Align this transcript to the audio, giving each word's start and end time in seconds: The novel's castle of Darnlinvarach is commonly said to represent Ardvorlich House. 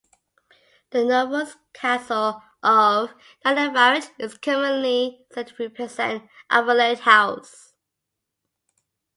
The 0.89 1.05
novel's 1.05 1.57
castle 1.73 2.41
of 2.63 3.13
Darnlinvarach 3.45 4.09
is 4.17 4.35
commonly 4.35 5.27
said 5.31 5.49
to 5.49 5.55
represent 5.59 6.27
Ardvorlich 6.49 7.01
House. 7.01 7.73